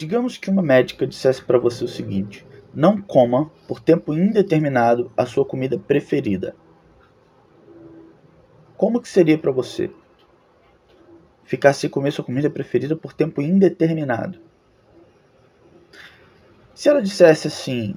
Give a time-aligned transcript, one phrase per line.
[0.00, 5.26] Digamos que uma médica dissesse para você o seguinte: não coma por tempo indeterminado a
[5.26, 6.56] sua comida preferida.
[8.78, 9.90] Como que seria para você
[11.44, 14.40] ficar sem comer sua comida preferida por tempo indeterminado?
[16.74, 17.94] Se ela dissesse assim: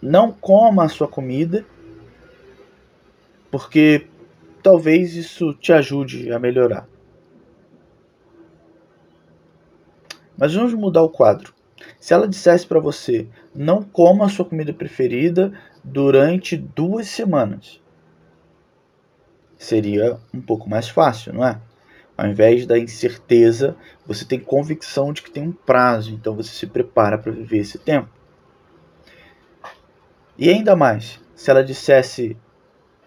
[0.00, 1.62] não coma a sua comida,
[3.50, 4.06] porque
[4.62, 6.88] talvez isso te ajude a melhorar.
[10.38, 11.52] Mas vamos mudar o quadro.
[11.98, 15.52] Se ela dissesse para você, não coma a sua comida preferida
[15.82, 17.80] durante duas semanas,
[19.56, 21.60] seria um pouco mais fácil, não é?
[22.16, 26.66] Ao invés da incerteza, você tem convicção de que tem um prazo, então você se
[26.66, 28.08] prepara para viver esse tempo.
[30.36, 32.36] E ainda mais, se ela dissesse,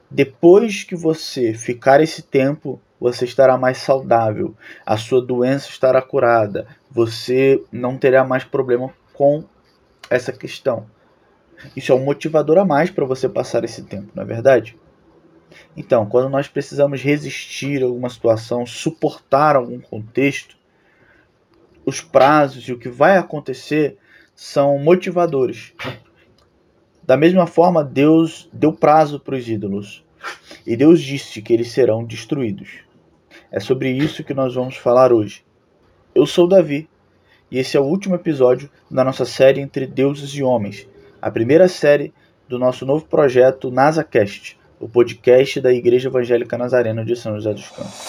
[0.09, 4.55] depois que você ficar esse tempo, você estará mais saudável,
[4.85, 9.43] a sua doença estará curada, você não terá mais problema com
[10.07, 10.85] essa questão.
[11.75, 14.77] Isso é um motivador a mais para você passar esse tempo, não é verdade?
[15.75, 20.55] Então, quando nós precisamos resistir a alguma situação, suportar algum contexto,
[21.83, 23.97] os prazos e o que vai acontecer
[24.35, 25.73] são motivadores.
[27.01, 30.05] Da mesma forma, Deus deu prazo para os ídolos
[30.67, 32.90] e Deus disse que eles serão destruídos.
[33.51, 35.43] É sobre isso que nós vamos falar hoje.
[36.15, 36.87] Eu sou Davi
[37.51, 40.87] e esse é o último episódio da nossa série Entre Deuses e Homens,
[41.21, 42.13] a primeira série
[42.47, 47.67] do nosso novo projeto NasaCast, o podcast da Igreja Evangélica Nazarena de São José dos
[47.67, 48.07] Campos.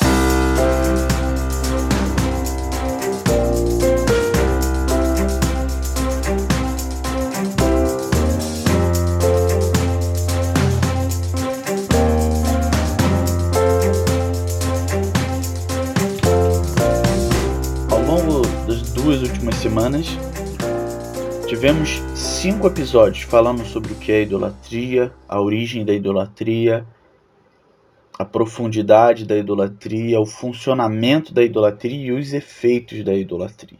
[19.63, 20.09] Semanas,
[21.47, 26.85] tivemos cinco episódios falando sobre o que é idolatria, a origem da idolatria,
[28.19, 33.78] a profundidade da idolatria, o funcionamento da idolatria e os efeitos da idolatria.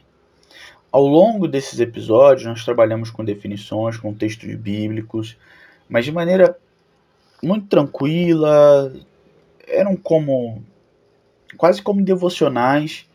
[0.89, 5.35] Ao longo desses episódios, nós trabalhamos com definições, com textos bíblicos,
[5.89, 6.57] mas de maneira
[7.43, 8.93] muito tranquila,
[9.67, 10.63] eram como
[11.57, 13.05] quase como devocionais,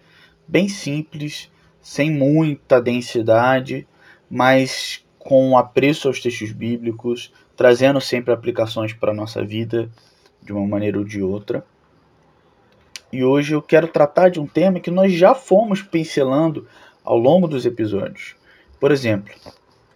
[0.47, 1.49] bem simples,
[1.89, 3.89] sem muita densidade,
[4.31, 9.91] mas com apreço aos textos bíblicos, trazendo sempre aplicações para a nossa vida
[10.43, 11.65] de uma maneira ou de outra.
[13.11, 16.69] E hoje eu quero tratar de um tema que nós já fomos pincelando
[17.03, 18.37] ao longo dos episódios.
[18.79, 19.33] Por exemplo,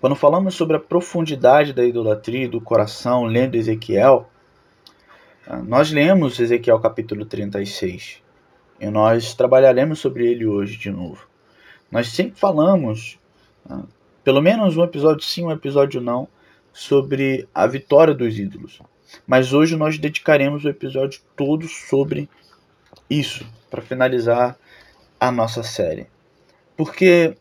[0.00, 4.30] quando falamos sobre a profundidade da idolatria do coração, lendo Ezequiel,
[5.46, 8.22] ah, nós lemos Ezequiel capítulo 36
[8.80, 11.30] e nós trabalharemos sobre ele hoje de novo.
[11.92, 13.18] Nós sempre falamos,
[13.68, 13.82] ah,
[14.24, 16.26] pelo menos um episódio sim, um episódio não,
[16.72, 18.80] sobre a vitória dos ídolos.
[19.26, 22.30] Mas hoje nós dedicaremos o episódio todo sobre
[23.10, 24.56] isso, para finalizar
[25.20, 26.06] a nossa série.
[26.78, 27.36] Porque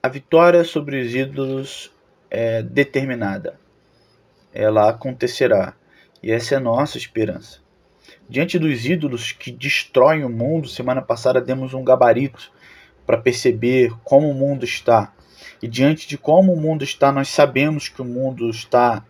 [0.00, 1.92] a vitória sobre os ídolos
[2.30, 3.58] é determinada.
[4.54, 5.74] Ela acontecerá.
[6.22, 7.58] E essa é a nossa esperança.
[8.28, 12.54] Diante dos ídolos que destroem o mundo, semana passada demos um gabarito
[13.06, 15.12] para perceber como o mundo está.
[15.62, 19.04] E diante de como o mundo está, nós sabemos que o mundo está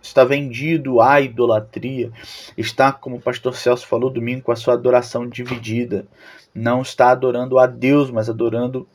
[0.00, 2.10] está vendido à idolatria,
[2.56, 6.06] está, como o pastor Celso falou domingo, com a sua adoração dividida.
[6.54, 8.86] Não está adorando a Deus, mas adorando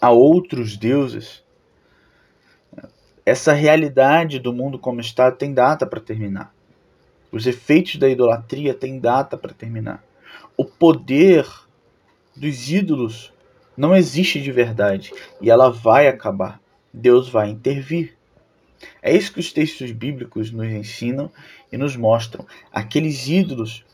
[0.00, 1.44] a outros deuses.
[3.24, 6.52] Essa realidade do mundo como está tem data para terminar.
[7.30, 10.02] Os efeitos da idolatria têm data para terminar.
[10.56, 11.46] O poder
[12.40, 13.30] dos ídolos
[13.76, 15.12] não existe de verdade
[15.42, 16.58] e ela vai acabar.
[16.92, 18.16] Deus vai intervir.
[19.02, 21.30] É isso que os textos bíblicos nos ensinam
[21.70, 22.46] e nos mostram.
[22.72, 23.84] Aqueles ídolos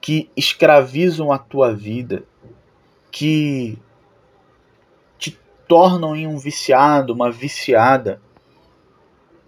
[0.00, 2.24] que escravizam a tua vida,
[3.10, 3.78] que
[5.18, 5.38] te
[5.68, 8.22] tornam em um viciado, uma viciada.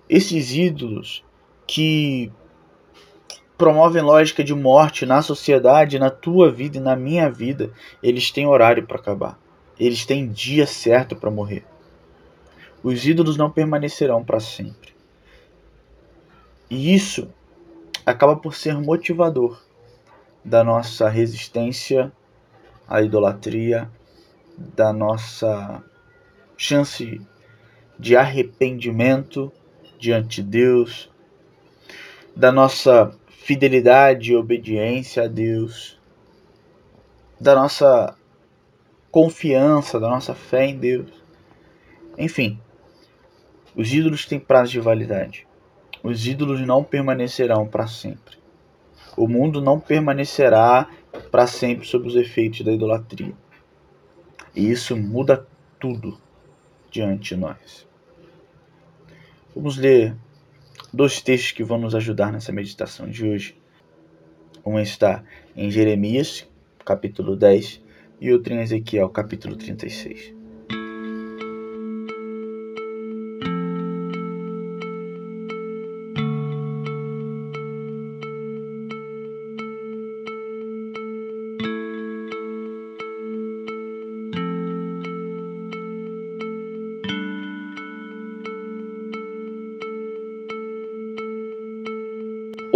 [0.06, 1.24] Esses ídolos
[1.66, 2.30] que
[3.56, 7.70] promovem lógica de morte na sociedade, na tua vida e na minha vida,
[8.02, 9.38] eles têm horário para acabar.
[9.78, 11.64] Eles têm dia certo para morrer.
[12.82, 14.94] Os ídolos não permanecerão para sempre.
[16.68, 17.28] E isso
[18.04, 19.62] acaba por ser motivador
[20.44, 22.12] da nossa resistência
[22.86, 23.90] à idolatria,
[24.56, 25.82] da nossa
[26.56, 27.20] chance
[27.98, 29.50] de arrependimento
[29.98, 31.10] diante de Deus,
[32.36, 36.00] da nossa fidelidade e obediência a Deus,
[37.38, 38.17] da nossa
[39.11, 41.23] confiança, da nossa fé em Deus.
[42.17, 42.58] Enfim,
[43.76, 45.46] os ídolos têm prazo de validade.
[46.02, 48.38] Os ídolos não permanecerão para sempre.
[49.14, 50.88] O mundo não permanecerá
[51.31, 53.35] para sempre sob os efeitos da idolatria.
[54.56, 55.46] E isso muda
[55.79, 56.19] tudo
[56.91, 57.87] diante de nós.
[59.55, 60.17] Vamos ler
[60.92, 63.56] dois textos que vão nos ajudar nessa meditação de hoje.
[64.64, 65.22] Um está
[65.56, 66.48] em Jeremias,
[66.84, 67.82] capítulo 10,
[68.20, 70.33] e outro em Ezequiel, capítulo 36.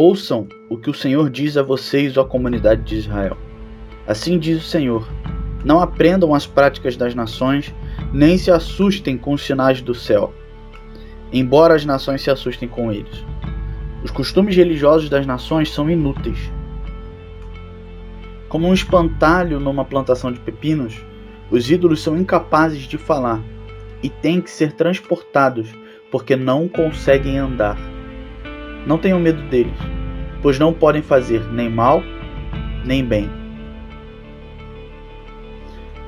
[0.01, 3.37] Ouçam o que o Senhor diz a vocês, ó comunidade de Israel.
[4.07, 5.09] Assim diz o Senhor:
[5.65, 7.75] Não aprendam as práticas das nações,
[8.13, 10.33] nem se assustem com os sinais do céu,
[11.33, 13.25] embora as nações se assustem com eles.
[14.05, 16.39] Os costumes religiosos das nações são inúteis.
[18.49, 20.95] Como um espantalho numa plantação de pepinos,
[21.51, 23.43] os ídolos são incapazes de falar
[24.01, 25.69] e têm que ser transportados
[26.09, 27.98] porque não conseguem andar.
[28.87, 29.79] Não tenham medo deles,
[30.43, 32.03] pois não podem fazer nem mal
[32.85, 33.31] nem bem.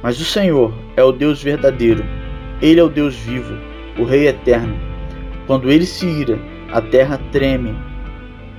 [0.03, 2.05] Mas o Senhor é o Deus verdadeiro,
[2.63, 3.55] Ele é o Deus vivo,
[3.99, 4.75] o Rei eterno.
[5.47, 6.39] Quando ele se ira,
[6.73, 7.75] a terra treme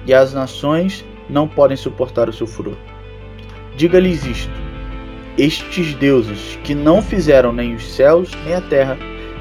[0.06, 2.76] e as nações não podem suportar o seu furor.
[3.78, 4.54] Diga-lhes isto:
[5.38, 8.98] estes deuses que não fizeram nem os céus nem a terra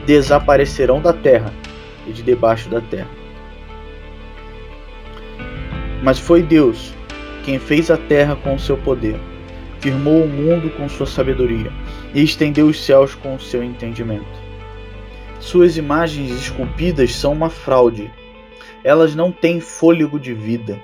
[0.06, 1.52] desaparecerão da terra
[2.06, 3.19] e de debaixo da terra.
[6.02, 6.94] Mas foi Deus
[7.44, 9.18] quem fez a terra com o seu poder,
[9.80, 11.70] firmou o mundo com sua sabedoria
[12.14, 14.40] e estendeu os céus com o seu entendimento.
[15.38, 18.10] Suas imagens esculpidas são uma fraude.
[18.82, 20.78] Elas não têm fôlego de vida,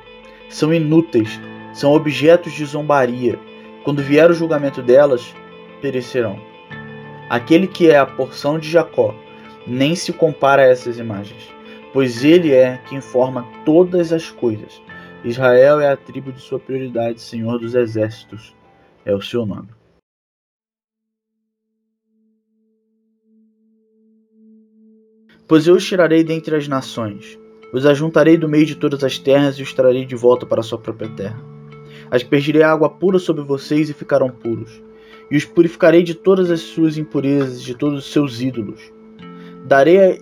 [0.49, 1.41] são inúteis,
[1.73, 3.39] são objetos de zombaria.
[3.85, 5.35] Quando vier o julgamento delas,
[5.81, 6.39] perecerão.
[7.31, 9.15] Aquele que é a porção de Jacó
[9.67, 11.49] nem se compara a essas imagens,
[11.93, 14.86] pois ele é quem forma todas as coisas
[15.27, 18.55] Israel é a tribo de sua prioridade, Senhor dos exércitos
[19.05, 19.69] é o seu nome.
[25.49, 27.37] Pois eu os tirarei dentre as nações,
[27.73, 30.63] os ajuntarei do meio de todas as terras e os trarei de volta para a
[30.63, 31.43] sua própria terra.
[32.09, 34.81] Aspergirei água pura sobre vocês e ficarão puros,
[35.29, 38.93] e os purificarei de todas as suas impurezas, de todos os seus ídolos.
[39.65, 40.21] Darei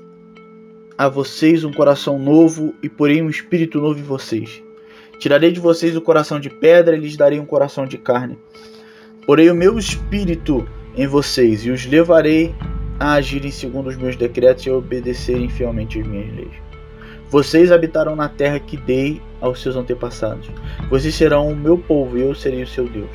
[0.96, 4.64] a vocês um coração novo e porei um espírito novo em vocês.
[5.18, 8.38] Tirarei de vocês o coração de pedra e lhes darei um coração de carne.
[9.26, 10.66] Porei o meu espírito
[10.96, 12.54] em vocês e os levarei
[12.98, 16.52] a agirem segundo os meus decretos e a obedecerem fielmente as minhas leis.
[17.30, 20.48] Vocês habitarão na terra que dei aos seus antepassados.
[20.88, 23.10] Vocês serão o meu povo e eu serei o seu Deus.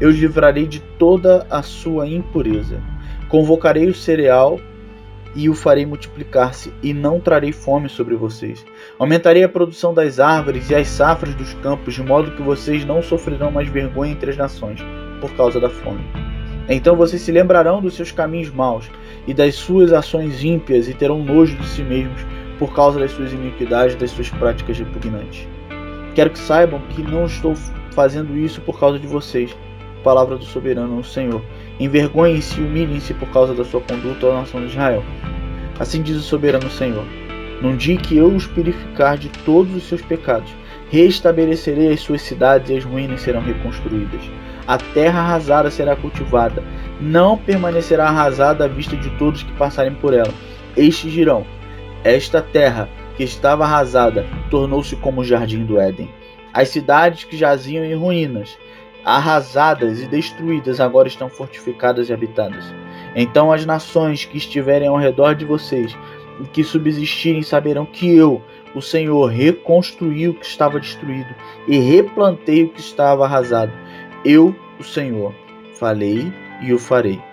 [0.00, 2.80] Eu os livrarei de toda a sua impureza.
[3.28, 4.58] Convocarei o cereal
[5.34, 8.64] e o farei multiplicar-se, e não trarei fome sobre vocês.
[8.98, 13.02] Aumentarei a produção das árvores e as safras dos campos, de modo que vocês não
[13.02, 14.80] sofrerão mais vergonha entre as nações,
[15.20, 16.04] por causa da fome.
[16.68, 18.90] Então vocês se lembrarão dos seus caminhos maus
[19.26, 22.20] e das suas ações ímpias, e terão nojo de si mesmos,
[22.58, 25.48] por causa das suas iniquidades e das suas práticas repugnantes.
[26.14, 27.54] Quero que saibam que não estou
[27.92, 29.56] fazendo isso por causa de vocês.
[30.02, 31.42] Palavra do soberano, o Senhor
[31.80, 35.02] Envergonhem-se e humilhem-se por causa da sua conduta à nação de Israel.
[35.78, 37.06] Assim diz o soberano Senhor:
[37.62, 40.54] Num dia que eu os purificar de todos os seus pecados,
[40.90, 44.20] restabelecerei as suas cidades e as ruínas serão reconstruídas.
[44.66, 46.62] A terra arrasada será cultivada,
[47.00, 50.32] não permanecerá arrasada à vista de todos que passarem por ela.
[50.76, 51.46] Estes dirão:
[52.04, 56.10] Esta terra que estava arrasada tornou-se como o jardim do Éden.
[56.52, 58.58] As cidades que jaziam em ruínas
[59.04, 62.64] arrasadas e destruídas agora estão fortificadas e habitadas.
[63.14, 65.96] Então as nações que estiverem ao redor de vocês
[66.40, 68.42] e que subsistirem saberão que eu,
[68.74, 71.34] o Senhor, reconstruí o que estava destruído
[71.66, 73.72] e replantei o que estava arrasado.
[74.24, 75.34] Eu, o Senhor,
[75.74, 77.29] falei e o farei.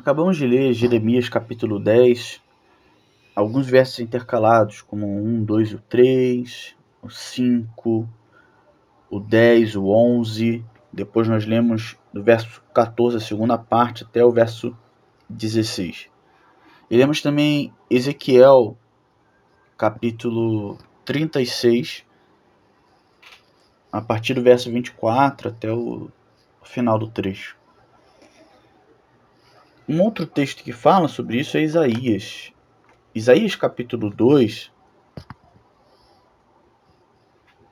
[0.00, 2.40] Acabamos de ler Jeremias capítulo 10,
[3.36, 8.08] alguns versos intercalados, como o 1, 2 e o 3, o 5,
[9.10, 10.64] o 10, o 11.
[10.90, 14.74] Depois nós lemos do verso 14, a segunda parte, até o verso
[15.28, 16.08] 16.
[16.90, 18.78] E lemos também Ezequiel
[19.76, 22.06] capítulo 36,
[23.92, 26.08] a partir do verso 24 até o
[26.62, 27.59] final do trecho.
[29.92, 32.52] Um outro texto que fala sobre isso é Isaías.
[33.12, 34.70] Isaías capítulo 2,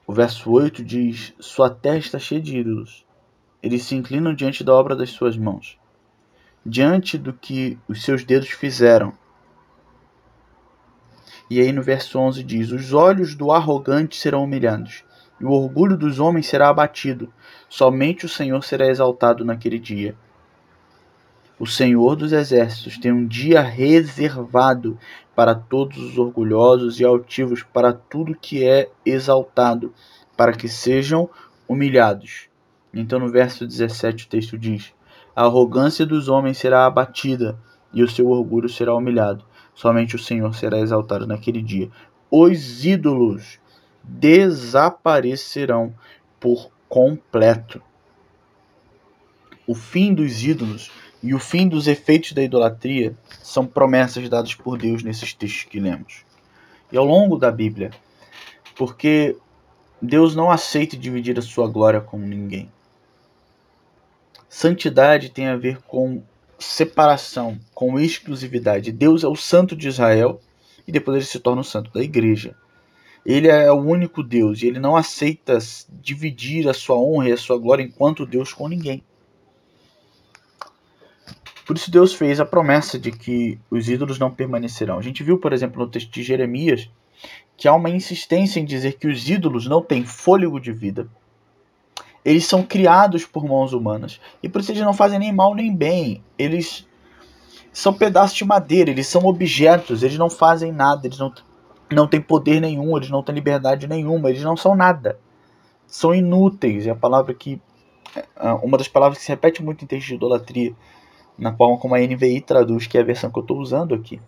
[0.04, 3.06] o verso 8 diz: Sua terra está cheia de ídolos.
[3.62, 5.78] Eles se inclinam diante da obra das suas mãos,
[6.66, 9.16] diante do que os seus dedos fizeram.
[11.48, 15.04] E aí no verso 11 diz: Os olhos do arrogante serão humilhados,
[15.40, 17.32] e o orgulho dos homens será abatido.
[17.68, 20.16] Somente o Senhor será exaltado naquele dia
[21.58, 24.96] o Senhor dos Exércitos tem um dia reservado
[25.34, 29.92] para todos os orgulhosos e altivos, para tudo que é exaltado,
[30.36, 31.28] para que sejam
[31.68, 32.48] humilhados.
[32.94, 34.92] Então, no verso 17, o texto diz:
[35.34, 37.58] A arrogância dos homens será abatida
[37.92, 39.44] e o seu orgulho será humilhado.
[39.74, 41.90] Somente o Senhor será exaltado naquele dia.
[42.30, 43.58] Os ídolos
[44.02, 45.94] desaparecerão
[46.38, 47.82] por completo.
[49.66, 50.90] O fim dos ídolos
[51.22, 55.80] e o fim dos efeitos da idolatria são promessas dadas por Deus nesses textos que
[55.80, 56.24] lemos.
[56.92, 57.90] E ao longo da Bíblia,
[58.76, 59.36] porque
[60.00, 62.70] Deus não aceita dividir a sua glória com ninguém.
[64.48, 66.22] Santidade tem a ver com
[66.58, 68.92] separação, com exclusividade.
[68.92, 70.40] Deus é o santo de Israel
[70.86, 72.56] e depois ele se torna o santo da igreja.
[73.26, 75.58] Ele é o único Deus e ele não aceita
[75.90, 79.02] dividir a sua honra e a sua glória enquanto Deus com ninguém.
[81.68, 84.98] Por isso Deus fez a promessa de que os ídolos não permanecerão.
[84.98, 86.90] A gente viu, por exemplo, no texto de Jeremias,
[87.58, 91.06] que há uma insistência em dizer que os ídolos não têm fôlego de vida.
[92.24, 94.18] Eles são criados por mãos humanas.
[94.42, 96.24] E por isso eles não fazem nem mal nem bem.
[96.38, 96.88] Eles
[97.70, 101.30] são pedaços de madeira, eles são objetos, eles não fazem nada, eles não,
[101.92, 105.20] não têm poder nenhum, eles não têm liberdade nenhuma, eles não são nada.
[105.86, 106.86] São inúteis.
[106.86, 107.60] É a palavra que.
[108.16, 110.74] É, uma das palavras que se repete muito em texto de idolatria
[111.38, 114.20] na forma como a NVI traduz, que é a versão que eu estou usando aqui.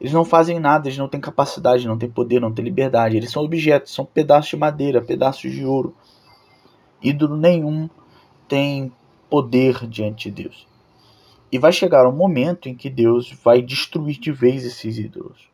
[0.00, 3.16] Eles não fazem nada, eles não têm capacidade, não têm poder, não têm liberdade.
[3.16, 5.94] Eles são objetos, são pedaços de madeira, pedaços de ouro.
[7.02, 7.88] Ídolo nenhum
[8.46, 8.92] tem
[9.30, 10.66] poder diante de Deus.
[11.50, 15.53] E vai chegar um momento em que Deus vai destruir de vez esses ídolos.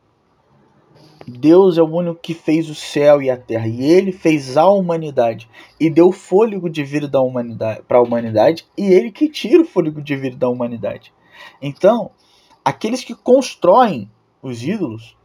[1.27, 4.67] Deus é o único que fez o céu e a terra, e ele fez a
[4.69, 5.49] humanidade
[5.79, 9.65] e deu fôlego de vida da humanidade para a humanidade, e ele que tira o
[9.65, 11.13] fôlego de vida da humanidade.
[11.61, 12.11] Então,
[12.65, 14.09] aqueles que constroem
[14.41, 15.15] os ídolos,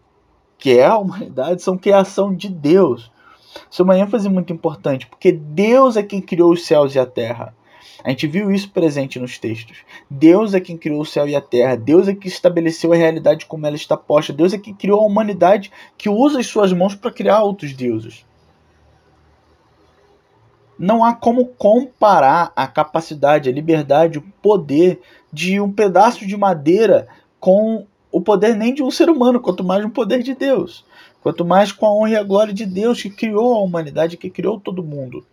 [0.59, 3.11] que é a humanidade, são criação de Deus.
[3.71, 7.07] Isso é uma ênfase muito importante, porque Deus é quem criou os céus e a
[7.07, 7.55] terra.
[8.07, 9.79] A gente viu isso presente nos textos.
[10.09, 11.75] Deus é quem criou o céu e a terra.
[11.75, 14.33] Deus é que estabeleceu a realidade como ela está posta.
[14.33, 18.25] Deus é quem criou a humanidade que usa as suas mãos para criar outros deuses.
[20.79, 25.01] Não há como comparar a capacidade, a liberdade, o poder
[25.33, 27.09] de um pedaço de madeira
[27.41, 30.85] com o poder nem de um ser humano, quanto mais o poder de Deus.
[31.21, 34.31] Quanto mais com a honra e a glória de Deus que criou a humanidade, que
[34.31, 35.27] criou todo mundo.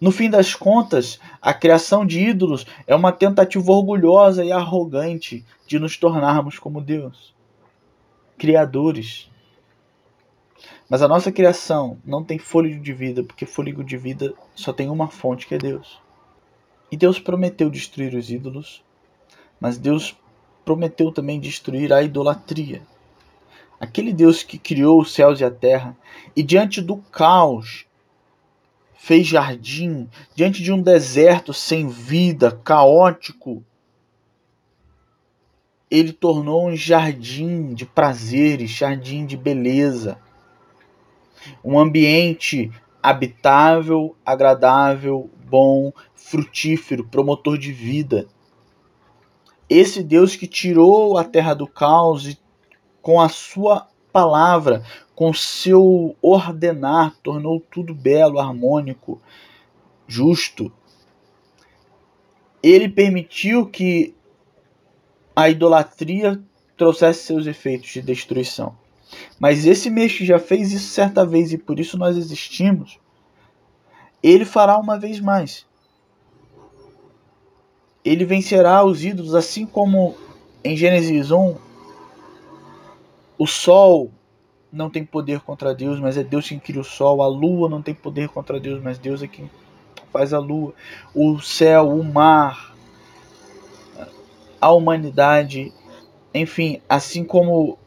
[0.00, 5.78] No fim das contas, a criação de ídolos é uma tentativa orgulhosa e arrogante de
[5.78, 7.34] nos tornarmos como Deus,
[8.36, 9.30] criadores.
[10.88, 14.90] Mas a nossa criação não tem fôlego de vida, porque fôlego de vida só tem
[14.90, 16.00] uma fonte, que é Deus.
[16.90, 18.84] E Deus prometeu destruir os ídolos,
[19.58, 20.16] mas Deus
[20.64, 22.82] prometeu também destruir a idolatria.
[23.80, 25.96] Aquele Deus que criou os céus e a terra,
[26.36, 27.86] e diante do caos
[29.04, 33.62] fez jardim diante de um deserto sem vida, caótico.
[35.90, 40.18] Ele tornou um jardim de prazeres, jardim de beleza.
[41.62, 48.26] Um ambiente habitável, agradável, bom, frutífero, promotor de vida.
[49.68, 52.38] Esse Deus que tirou a terra do caos e
[53.02, 54.82] com a sua palavra,
[55.14, 59.20] com seu ordenar, tornou tudo belo, harmônico,
[60.06, 60.72] justo.
[62.62, 64.14] Ele permitiu que
[65.36, 66.42] a idolatria
[66.76, 68.76] trouxesse seus efeitos de destruição.
[69.38, 72.98] Mas esse mês que já fez isso certa vez e por isso nós existimos,
[74.22, 75.66] ele fará uma vez mais.
[78.04, 80.14] ele vencerá os ídolos, assim como
[80.62, 81.56] em Gênesis 1,
[83.38, 84.12] o sol
[84.74, 87.22] não tem poder contra Deus, mas é Deus quem cria o sol.
[87.22, 89.48] A lua não tem poder contra Deus, mas Deus é quem
[90.12, 90.74] faz a lua.
[91.14, 92.74] O céu, o mar,
[94.60, 95.72] a humanidade,
[96.34, 97.78] enfim, assim como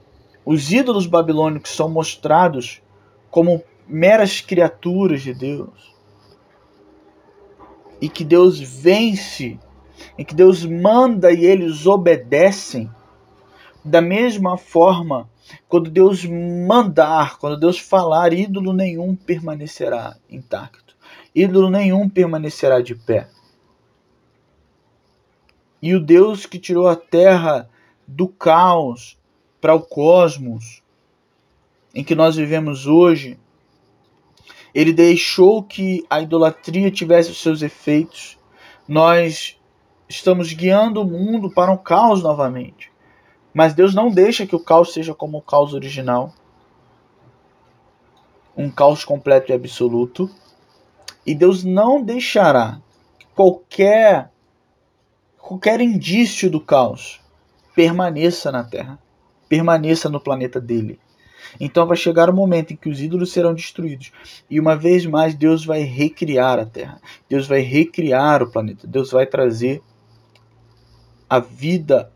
[0.46, 2.82] os ídolos babilônicos são mostrados
[3.30, 5.94] como meras criaturas de Deus,
[8.00, 9.60] e que Deus vence,
[10.18, 12.90] e que Deus manda e eles obedecem,
[13.84, 15.30] da mesma forma,
[15.68, 20.96] quando Deus mandar, quando Deus falar, ídolo nenhum permanecerá intacto,
[21.34, 23.30] ídolo nenhum permanecerá de pé.
[25.82, 27.70] E o Deus que tirou a terra
[28.08, 29.18] do caos
[29.62, 30.82] para o cosmos
[31.94, 33.40] em que nós vivemos hoje,
[34.74, 38.38] ele deixou que a idolatria tivesse os seus efeitos.
[38.88, 39.60] Nós
[40.08, 42.92] estamos guiando o mundo para um caos novamente.
[43.58, 46.32] Mas Deus não deixa que o caos seja como o caos original
[48.56, 50.30] um caos completo e absoluto.
[51.26, 52.80] E Deus não deixará
[53.18, 54.30] que qualquer
[55.40, 57.20] qualquer indício do caos
[57.74, 59.00] permaneça na Terra,
[59.50, 61.00] permaneça no planeta dele.
[61.60, 64.12] Então vai chegar o momento em que os ídolos serão destruídos.
[64.48, 67.02] E uma vez mais Deus vai recriar a Terra.
[67.28, 68.86] Deus vai recriar o planeta.
[68.86, 69.82] Deus vai trazer
[71.28, 72.12] a vida,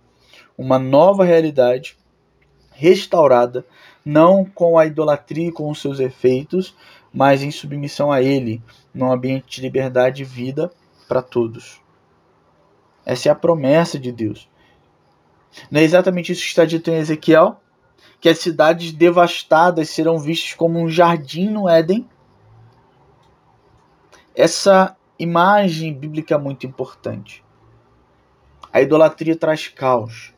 [0.62, 1.98] uma nova realidade
[2.70, 3.66] restaurada,
[4.06, 6.76] não com a idolatria e com os seus efeitos,
[7.12, 8.62] mas em submissão a Ele,
[8.94, 10.72] num ambiente de liberdade e vida
[11.08, 11.82] para todos.
[13.04, 14.48] Essa é a promessa de Deus.
[15.72, 17.60] Não é exatamente isso que está dito em Ezequiel?
[18.20, 22.08] Que as cidades devastadas serão vistas como um jardim no Éden?
[24.36, 27.44] Essa imagem bíblica é muito importante.
[28.72, 30.34] A idolatria traz caos,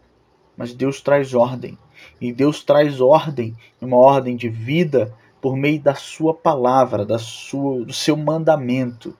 [0.57, 1.77] mas Deus traz ordem.
[2.19, 7.83] E Deus traz ordem, uma ordem de vida, por meio da sua palavra, da sua,
[7.85, 9.17] do seu mandamento,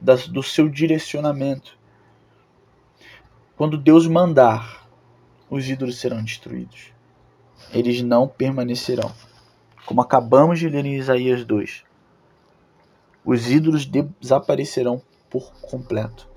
[0.00, 1.76] da, do seu direcionamento.
[3.56, 4.86] Quando Deus mandar,
[5.48, 6.92] os ídolos serão destruídos.
[7.72, 9.12] Eles não permanecerão.
[9.84, 11.84] Como acabamos de ler em Isaías 2.
[13.24, 13.86] Os ídolos
[14.20, 16.28] desaparecerão por completo.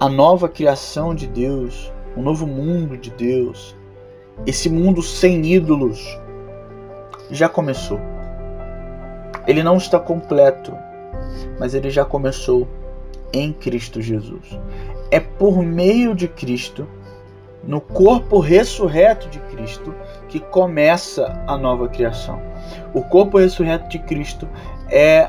[0.00, 3.74] A nova criação de Deus, o novo mundo de Deus,
[4.46, 6.00] esse mundo sem ídolos,
[7.30, 7.98] já começou.
[9.46, 10.72] Ele não está completo,
[11.58, 12.68] mas ele já começou
[13.32, 14.58] em Cristo Jesus.
[15.10, 16.86] É por meio de Cristo,
[17.64, 19.92] no corpo ressurreto de Cristo,
[20.28, 22.40] que começa a nova criação.
[22.94, 24.48] O corpo ressurreto de Cristo
[24.88, 25.28] é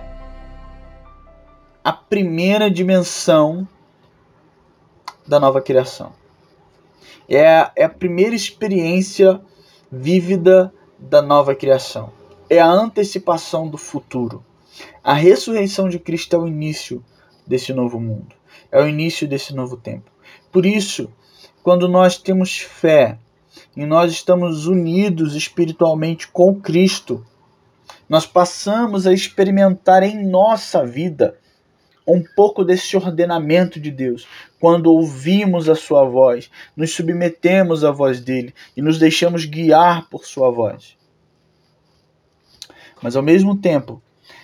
[1.84, 3.67] a primeira dimensão
[5.30, 6.12] da nova criação.
[7.28, 9.39] É a, é a primeira experiência
[9.92, 12.12] vívida da nova criação.
[12.50, 14.44] É a antecipação do futuro.
[15.04, 17.06] A ressurreição de Cristo é o início
[17.46, 18.36] desse novo mundo.
[18.72, 20.10] É o início desse novo tempo.
[20.52, 21.13] Por isso,
[21.62, 23.20] quando nós temos fé
[23.78, 27.24] e nós estamos unidos espiritualmente com Cristo,
[28.10, 31.38] nós passamos a experimentar em nossa vida
[32.10, 34.28] um pouco desse ordenamento de Deus.
[34.60, 40.26] Quando ouvimos a sua voz, nos submetemos à voz dele e nos deixamos guiar por
[40.26, 40.98] sua voz.
[43.02, 44.02] Mas ao mesmo tempo,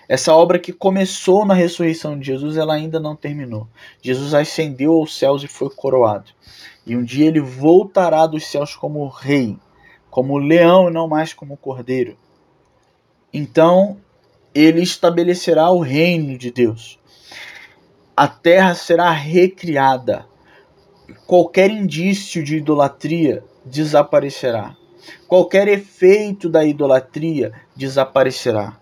[0.07, 3.67] essa obra que começou na ressurreição de Jesus, ela ainda não terminou.
[4.01, 6.31] Jesus ascendeu aos céus e foi coroado.
[6.85, 9.57] E um dia ele voltará dos céus como rei,
[10.11, 12.15] como leão e não mais como cordeiro.
[13.33, 13.97] Então,
[14.53, 16.99] ele estabelecerá o reino de Deus
[18.15, 20.25] a terra será recriada.
[21.27, 24.75] Qualquer indício de idolatria desaparecerá.
[25.27, 28.77] Qualquer efeito da idolatria desaparecerá.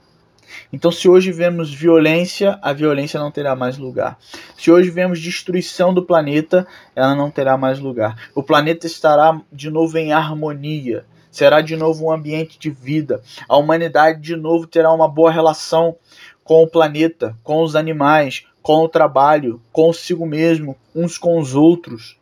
[0.72, 4.20] Então, se hoje vemos violência, a violência não terá mais lugar.
[4.56, 8.30] Se hoje vemos destruição do planeta, ela não terá mais lugar.
[8.36, 11.06] O planeta estará de novo em harmonia.
[11.32, 13.22] Será de novo um ambiente de vida.
[13.50, 15.96] A humanidade de novo terá uma boa relação
[16.44, 22.18] com o planeta, com os animais, com o trabalho, consigo mesmo, uns com os outros.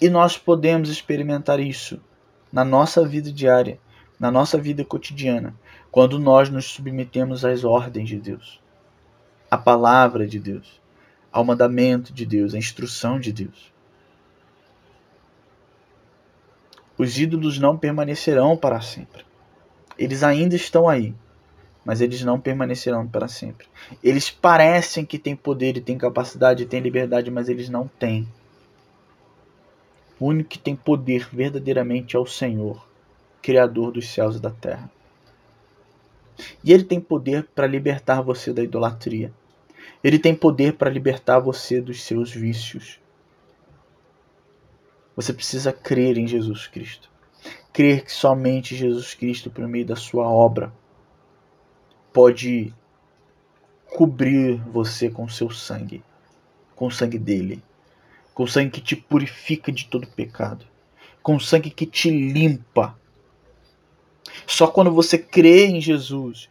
[0.00, 1.98] E nós podemos experimentar isso
[2.52, 3.78] na nossa vida diária,
[4.18, 5.54] na nossa vida cotidiana,
[5.90, 8.60] quando nós nos submetemos às ordens de Deus.
[9.50, 10.80] a palavra de Deus,
[11.32, 13.72] ao mandamento de Deus, à instrução de Deus.
[16.98, 19.24] Os ídolos não permanecerão para sempre.
[19.96, 21.14] Eles ainda estão aí,
[21.88, 23.66] mas eles não permanecerão para sempre.
[24.04, 28.28] Eles parecem que têm poder e têm capacidade e têm liberdade, mas eles não têm.
[30.20, 32.86] O único que tem poder verdadeiramente é o Senhor,
[33.40, 34.90] Criador dos céus e da terra.
[36.62, 39.32] E ele tem poder para libertar você da idolatria.
[40.04, 43.00] Ele tem poder para libertar você dos seus vícios.
[45.16, 47.10] Você precisa crer em Jesus Cristo.
[47.72, 50.70] Crer que somente Jesus Cristo, por meio da sua obra,
[52.18, 52.74] pode
[53.86, 56.02] cobrir você com seu sangue,
[56.74, 57.62] com o sangue dele,
[58.34, 60.66] com o sangue que te purifica de todo pecado,
[61.22, 62.98] com o sangue que te limpa.
[64.48, 66.48] Só quando você crê em Jesus,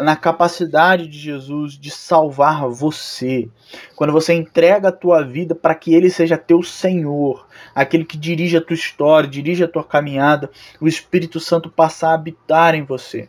[0.00, 3.46] na capacidade de Jesus de salvar você.
[3.94, 8.56] Quando você entrega a tua vida para que ele seja teu Senhor, aquele que dirige
[8.56, 13.28] a tua história, dirige a tua caminhada, o Espírito Santo passa a habitar em você.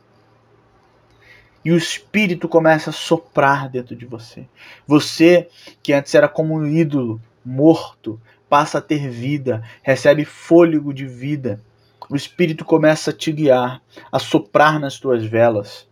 [1.66, 4.46] E o Espírito começa a soprar dentro de você.
[4.86, 5.50] Você,
[5.82, 11.60] que antes era como um ídolo, morto, passa a ter vida, recebe fôlego de vida.
[12.08, 15.88] O Espírito começa a te guiar, a soprar nas tuas velas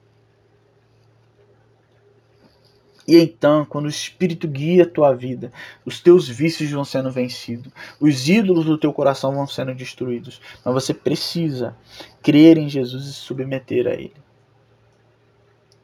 [3.07, 5.51] e então, quando o Espírito guia a tua vida,
[5.85, 10.39] os teus vícios vão sendo vencidos, os ídolos do teu coração vão sendo destruídos.
[10.63, 11.75] Mas você precisa
[12.21, 14.22] crer em Jesus e se submeter a Ele.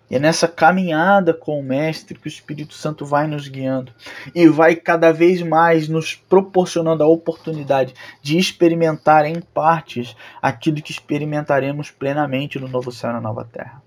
[0.09, 3.93] E é nessa caminhada com o Mestre que o Espírito Santo vai nos guiando
[4.33, 10.91] e vai cada vez mais nos proporcionando a oportunidade de experimentar em partes aquilo que
[10.91, 13.83] experimentaremos plenamente no novo céu e na nova terra.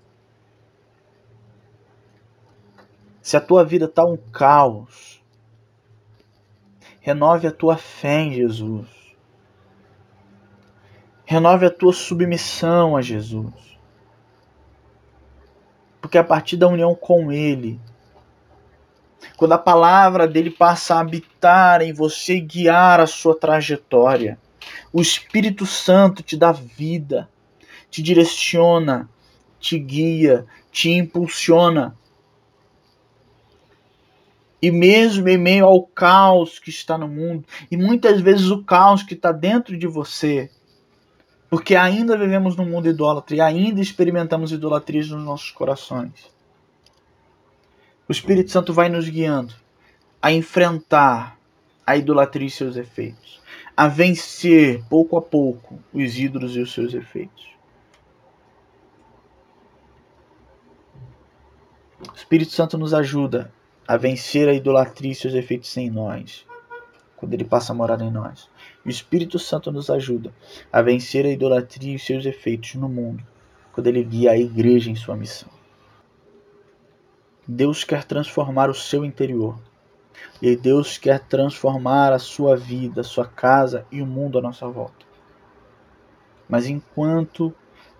[3.21, 5.21] Se a tua vida está um caos,
[7.01, 8.87] renove a tua fé em Jesus.
[11.25, 13.72] Renove a tua submissão a Jesus.
[16.03, 17.79] Porque a partir da união com Ele,
[19.37, 24.37] quando a palavra dele passa a habitar em você e guiar a sua trajetória,
[24.91, 27.29] o Espírito Santo te dá vida,
[27.89, 29.09] te direciona,
[29.61, 31.97] te guia, te impulsiona.
[34.61, 39.03] E mesmo em meio ao caos que está no mundo, e muitas vezes o caos
[39.03, 40.51] que está dentro de você,
[41.53, 46.33] porque ainda vivemos num mundo idólatra e ainda experimentamos idolatrias nos nossos corações.
[48.09, 49.53] O Espírito Santo vai nos guiando
[50.19, 51.37] a enfrentar
[51.85, 53.39] a idolatria e seus efeitos,
[53.77, 57.51] a vencer pouco a pouco os ídolos e os seus efeitos.
[62.11, 63.53] O Espírito Santo nos ajuda
[63.87, 66.47] a vencer a idolatria e seus efeitos em nós,
[67.15, 68.49] quando ele passa a morar em nós.
[68.85, 70.33] O Espírito Santo nos ajuda
[70.71, 73.23] a vencer a idolatria e seus efeitos no mundo,
[73.71, 75.49] quando ele guia a igreja em sua missão.
[77.47, 79.59] Deus quer transformar o seu interior.
[80.41, 84.67] E Deus quer transformar a sua vida, a sua casa e o mundo à nossa
[84.67, 85.05] volta.
[86.47, 87.53] Mas enquanto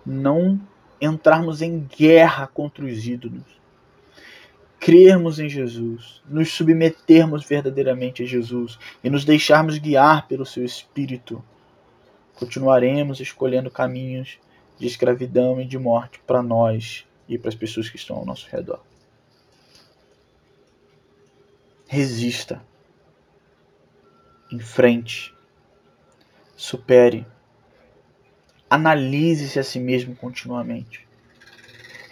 [0.06, 0.60] não
[1.02, 3.44] entrarmos em guerra contra os ídolos,
[4.84, 11.42] crermos em Jesus, nos submetermos verdadeiramente a Jesus e nos deixarmos guiar pelo seu Espírito,
[12.36, 14.38] continuaremos escolhendo caminhos
[14.78, 18.50] de escravidão e de morte para nós e para as pessoas que estão ao nosso
[18.50, 18.84] redor.
[21.88, 22.62] Resista.
[24.52, 25.34] Enfrente.
[26.58, 27.26] Supere.
[28.70, 31.03] Analise-se a si mesmo continuamente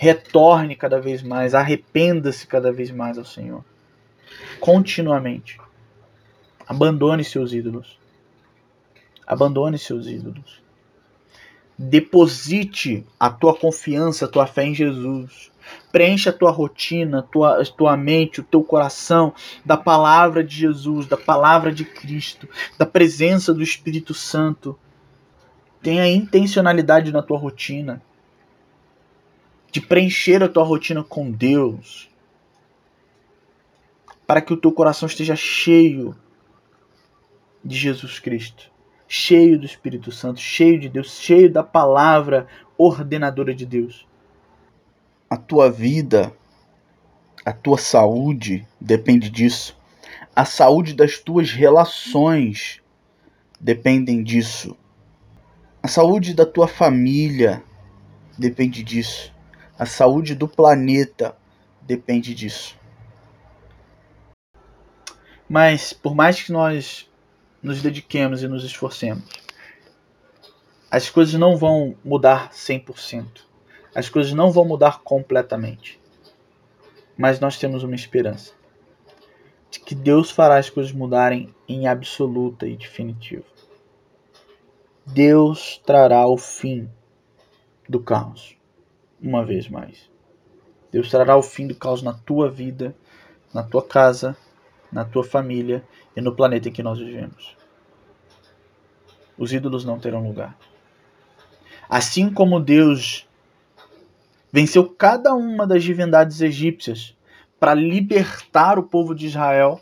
[0.02, 3.64] retorne cada vez mais, arrependa-se cada vez mais ao Senhor.
[4.60, 5.60] Continuamente.
[6.68, 8.00] Abandone seus ídolos.
[9.28, 10.60] Abandone seus ídolos.
[11.78, 15.52] Deposite a tua confiança, a tua fé em Jesus.
[15.92, 20.56] Preencha a tua rotina, a tua, a tua mente, o teu coração da palavra de
[20.56, 24.76] Jesus, da palavra de Cristo, da presença do Espírito Santo.
[25.80, 28.02] Tenha intencionalidade na tua rotina
[29.72, 32.10] de preencher a tua rotina com Deus,
[34.28, 36.16] para que o teu coração esteja cheio
[37.64, 38.70] de Jesus Cristo,
[39.08, 44.06] cheio do Espírito Santo, cheio de Deus, cheio da palavra ordenadora de Deus.
[45.30, 46.34] A tua vida,
[47.46, 49.78] a tua saúde depende disso.
[50.36, 52.82] A saúde das tuas relações
[53.60, 54.76] dependem disso.
[55.82, 57.64] A saúde da tua família
[58.38, 59.34] depende disso.
[59.82, 61.36] A saúde do planeta
[61.82, 62.78] depende disso.
[65.50, 67.10] Mas por mais que nós
[67.64, 69.28] nos dediquemos e nos esforcemos,
[70.92, 73.42] as coisas não vão mudar 100%.
[73.96, 76.00] As coisas não vão mudar completamente.
[77.18, 78.54] Mas nós temos uma esperança
[79.72, 83.46] de que Deus fará as coisas mudarem em absoluta e definitiva.
[85.08, 86.88] Deus trará o fim
[87.90, 88.61] do caos,
[89.22, 90.10] uma vez mais.
[90.92, 92.96] Deus trará o fim do caos na tua vida,
[93.54, 94.36] na tua casa,
[94.92, 95.84] na tua família
[96.16, 97.56] e no planeta em que nós vivemos.
[99.38, 100.58] Os ídolos não terão lugar.
[101.90, 103.28] Assim como Deus
[104.52, 107.16] venceu cada uma das divindades egípcias
[107.60, 109.80] para libertar o povo de Israel,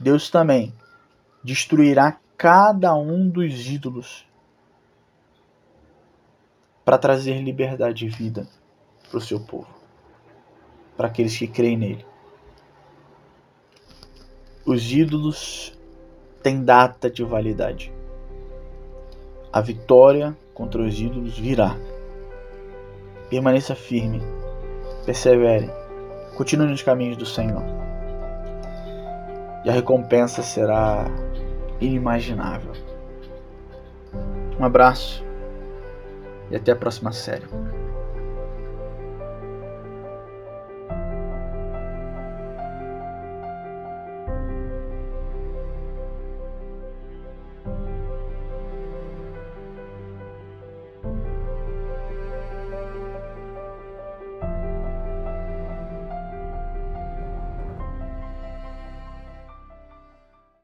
[0.00, 0.74] Deus também
[1.44, 4.26] destruirá cada um dos ídolos
[6.86, 8.46] para trazer liberdade e vida
[9.08, 9.66] para o seu povo,
[10.96, 12.06] para aqueles que creem nele.
[14.64, 15.76] Os ídolos
[16.44, 17.92] têm data de validade.
[19.52, 21.76] A vitória contra os ídolos virá.
[23.28, 24.22] Permaneça firme,
[25.04, 25.68] persevere,
[26.36, 27.64] continue nos caminhos do Senhor.
[29.64, 31.04] E a recompensa será
[31.80, 32.74] inimaginável.
[34.60, 35.25] Um abraço
[36.50, 37.46] e até a próxima série.